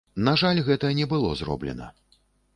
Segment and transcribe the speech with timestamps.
[0.27, 1.93] На жаль, гэта не было зроблена.